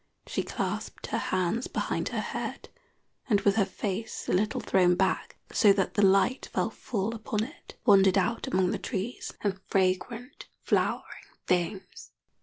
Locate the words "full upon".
6.71-7.43